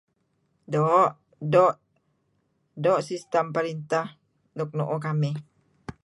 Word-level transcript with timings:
Doo' 0.71 1.13
doo' 2.83 3.05
sistem 3.09 3.45
perinteh 3.55 4.07
nuk 4.57 4.69
nuuh 4.77 5.01
kamih. 5.05 5.37